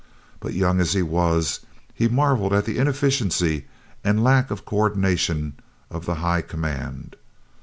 But 0.39 0.55
young 0.55 0.79
as 0.79 0.93
he 0.93 1.03
was, 1.03 1.59
he 1.93 2.07
marvelled 2.07 2.53
at 2.53 2.65
the 2.65 2.79
inefficiency 2.79 3.65
and 4.03 4.23
lack 4.23 4.49
of 4.49 4.65
coordination 4.65 5.53
of 5.91 6.07
the 6.07 6.15
high 6.15 6.41
command. 6.41 7.15